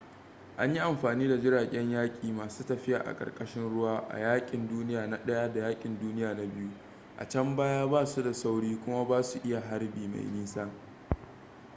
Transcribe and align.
an 0.57 0.73
yi 0.75 0.79
amfani 0.81 1.27
da 1.29 1.37
jiragen 1.39 1.89
yaƙi 1.91 2.31
masu 2.31 2.63
tafiya 2.65 2.99
a 2.99 3.15
ƙarƙashin 3.15 3.63
ruwa 3.69 3.97
a 4.09 4.17
yaƙin 4.19 4.67
duniya 4.67 5.07
na 5.07 5.17
i 5.17 5.25
da 5.49 5.53
yaƙin 5.61 5.99
duniya 5.99 6.33
na 6.35 6.43
ii 6.43 6.71
a 7.17 7.25
can 7.27 7.55
baya 7.55 7.87
ba 7.87 8.05
su 8.05 8.23
da 8.23 8.33
sauri 8.33 8.77
kuma 8.85 9.05
ba 9.07 9.23
su 9.23 9.39
iya 9.43 9.59
harbi 9.59 10.07
mai 10.07 10.23
nisa 10.31 10.69